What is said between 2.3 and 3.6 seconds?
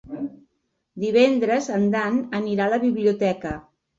anirà a la biblioteca.